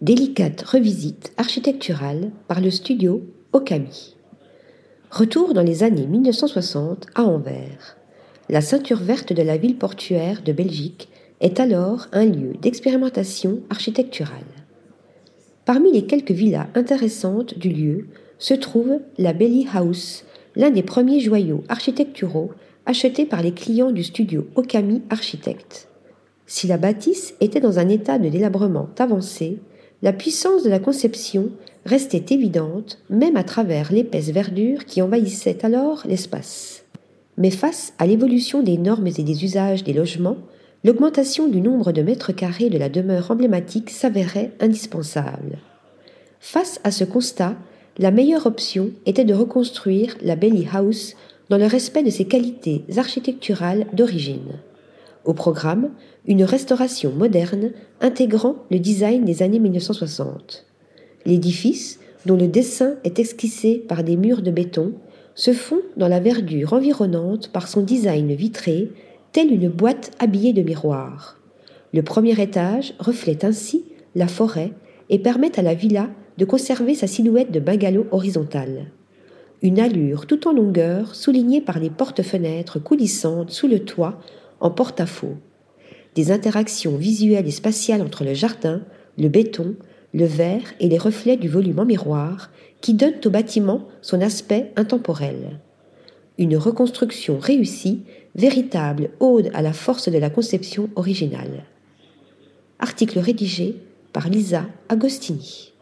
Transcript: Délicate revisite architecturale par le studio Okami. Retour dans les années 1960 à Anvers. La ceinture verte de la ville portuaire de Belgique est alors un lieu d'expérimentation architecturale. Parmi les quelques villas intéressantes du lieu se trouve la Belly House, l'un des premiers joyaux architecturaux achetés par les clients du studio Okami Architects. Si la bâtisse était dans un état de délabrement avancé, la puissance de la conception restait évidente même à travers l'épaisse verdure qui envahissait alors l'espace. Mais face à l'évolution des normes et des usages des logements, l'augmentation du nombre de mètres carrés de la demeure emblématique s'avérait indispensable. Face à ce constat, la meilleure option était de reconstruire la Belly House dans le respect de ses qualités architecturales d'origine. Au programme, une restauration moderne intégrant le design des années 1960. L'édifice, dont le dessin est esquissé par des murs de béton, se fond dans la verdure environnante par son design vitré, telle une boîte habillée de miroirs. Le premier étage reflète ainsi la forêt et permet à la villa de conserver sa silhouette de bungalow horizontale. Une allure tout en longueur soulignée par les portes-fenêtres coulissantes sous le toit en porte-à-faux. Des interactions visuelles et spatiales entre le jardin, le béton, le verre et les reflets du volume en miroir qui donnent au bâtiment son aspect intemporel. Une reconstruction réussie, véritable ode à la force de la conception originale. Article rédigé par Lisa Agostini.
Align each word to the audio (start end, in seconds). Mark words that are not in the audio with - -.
Délicate 0.00 0.62
revisite 0.62 1.32
architecturale 1.38 2.30
par 2.46 2.60
le 2.60 2.70
studio 2.70 3.20
Okami. 3.52 4.14
Retour 5.10 5.54
dans 5.54 5.64
les 5.64 5.82
années 5.82 6.06
1960 6.06 7.08
à 7.16 7.24
Anvers. 7.24 7.96
La 8.48 8.60
ceinture 8.60 9.00
verte 9.00 9.32
de 9.32 9.42
la 9.42 9.56
ville 9.56 9.76
portuaire 9.76 10.42
de 10.44 10.52
Belgique 10.52 11.08
est 11.40 11.58
alors 11.58 12.06
un 12.12 12.26
lieu 12.26 12.52
d'expérimentation 12.62 13.58
architecturale. 13.70 14.46
Parmi 15.64 15.90
les 15.90 16.06
quelques 16.06 16.30
villas 16.30 16.68
intéressantes 16.76 17.58
du 17.58 17.70
lieu 17.70 18.06
se 18.38 18.54
trouve 18.54 19.00
la 19.18 19.32
Belly 19.32 19.66
House, 19.74 20.24
l'un 20.54 20.70
des 20.70 20.84
premiers 20.84 21.18
joyaux 21.18 21.64
architecturaux 21.68 22.52
achetés 22.86 23.26
par 23.26 23.42
les 23.42 23.52
clients 23.52 23.90
du 23.90 24.04
studio 24.04 24.46
Okami 24.54 25.02
Architects. 25.10 25.88
Si 26.46 26.68
la 26.68 26.78
bâtisse 26.78 27.34
était 27.40 27.60
dans 27.60 27.80
un 27.80 27.88
état 27.88 28.20
de 28.20 28.28
délabrement 28.28 28.90
avancé, 28.96 29.58
la 30.02 30.12
puissance 30.12 30.62
de 30.62 30.70
la 30.70 30.78
conception 30.78 31.50
restait 31.84 32.24
évidente 32.30 32.98
même 33.10 33.36
à 33.36 33.44
travers 33.44 33.92
l'épaisse 33.92 34.30
verdure 34.30 34.84
qui 34.84 35.02
envahissait 35.02 35.64
alors 35.64 36.02
l'espace. 36.06 36.84
Mais 37.36 37.50
face 37.50 37.92
à 37.98 38.06
l'évolution 38.06 38.62
des 38.62 38.78
normes 38.78 39.06
et 39.06 39.12
des 39.12 39.44
usages 39.44 39.84
des 39.84 39.92
logements, 39.92 40.36
l'augmentation 40.84 41.48
du 41.48 41.60
nombre 41.60 41.92
de 41.92 42.02
mètres 42.02 42.32
carrés 42.32 42.70
de 42.70 42.78
la 42.78 42.88
demeure 42.88 43.30
emblématique 43.30 43.90
s'avérait 43.90 44.52
indispensable. 44.60 45.58
Face 46.40 46.80
à 46.84 46.90
ce 46.90 47.04
constat, 47.04 47.56
la 47.98 48.10
meilleure 48.12 48.46
option 48.46 48.90
était 49.06 49.24
de 49.24 49.34
reconstruire 49.34 50.16
la 50.22 50.36
Belly 50.36 50.66
House 50.72 51.16
dans 51.48 51.58
le 51.58 51.66
respect 51.66 52.04
de 52.04 52.10
ses 52.10 52.26
qualités 52.26 52.84
architecturales 52.96 53.86
d'origine. 53.92 54.60
Au 55.28 55.34
programme, 55.34 55.90
une 56.26 56.42
restauration 56.42 57.12
moderne 57.12 57.72
intégrant 58.00 58.54
le 58.70 58.78
design 58.78 59.26
des 59.26 59.42
années 59.42 59.58
1960. 59.58 60.64
L'édifice, 61.26 62.00
dont 62.24 62.36
le 62.36 62.48
dessin 62.48 62.94
est 63.04 63.18
esquissé 63.18 63.74
par 63.74 64.04
des 64.04 64.16
murs 64.16 64.40
de 64.40 64.50
béton, 64.50 64.94
se 65.34 65.52
fond 65.52 65.82
dans 65.98 66.08
la 66.08 66.18
verdure 66.18 66.72
environnante 66.72 67.52
par 67.52 67.68
son 67.68 67.82
design 67.82 68.32
vitré, 68.32 68.90
telle 69.32 69.52
une 69.52 69.68
boîte 69.68 70.12
habillée 70.18 70.54
de 70.54 70.62
miroirs. 70.62 71.38
Le 71.92 72.00
premier 72.00 72.40
étage 72.40 72.94
reflète 72.98 73.44
ainsi 73.44 73.84
la 74.14 74.28
forêt 74.28 74.72
et 75.10 75.18
permet 75.18 75.58
à 75.58 75.62
la 75.62 75.74
villa 75.74 76.08
de 76.38 76.46
conserver 76.46 76.94
sa 76.94 77.06
silhouette 77.06 77.52
de 77.52 77.60
bungalow 77.60 78.06
horizontale. 78.12 78.86
Une 79.60 79.78
allure 79.78 80.24
tout 80.24 80.48
en 80.48 80.54
longueur 80.54 81.14
soulignée 81.14 81.60
par 81.60 81.80
les 81.80 81.90
portes-fenêtres 81.90 82.82
coulissantes 82.82 83.50
sous 83.50 83.68
le 83.68 83.80
toit 83.80 84.18
en 84.60 84.70
porte-à-faux. 84.70 85.36
Des 86.14 86.32
interactions 86.32 86.96
visuelles 86.96 87.46
et 87.46 87.52
spatiales 87.52 88.02
entre 88.02 88.24
le 88.24 88.34
jardin, 88.34 88.82
le 89.16 89.28
béton, 89.28 89.76
le 90.14 90.24
verre 90.24 90.74
et 90.80 90.88
les 90.88 90.98
reflets 90.98 91.36
du 91.36 91.48
volume 91.48 91.78
en 91.78 91.84
miroir 91.84 92.50
qui 92.80 92.94
donnent 92.94 93.20
au 93.24 93.30
bâtiment 93.30 93.86
son 94.02 94.20
aspect 94.20 94.72
intemporel. 94.76 95.60
Une 96.38 96.56
reconstruction 96.56 97.38
réussie, 97.38 98.04
véritable 98.34 99.10
ode 99.20 99.50
à 99.54 99.62
la 99.62 99.72
force 99.72 100.08
de 100.08 100.18
la 100.18 100.30
conception 100.30 100.88
originale. 100.94 101.64
Article 102.78 103.18
rédigé 103.18 103.76
par 104.12 104.28
Lisa 104.28 104.66
Agostini. 104.88 105.72